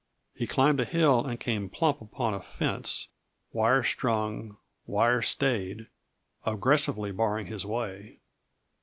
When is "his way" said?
7.45-8.17